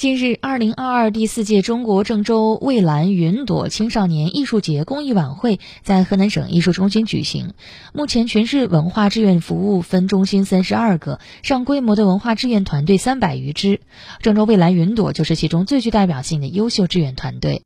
[0.00, 7.52] 近日二零二二第四届中国郑州蔚蓝云朵青少年艺术节公益晚会在河南省艺术中心举行。
[7.92, 13.82] 目前全市文化志愿服务分中心三十二个上规模的文化志愿团队三百余支。
[14.22, 17.58] 郑州蔚蓝云朵就是其中最具代表性的优秀志愿团队。